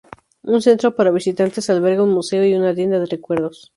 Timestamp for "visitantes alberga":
1.19-2.01